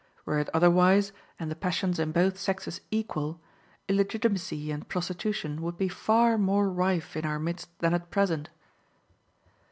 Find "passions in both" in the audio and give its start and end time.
1.55-2.39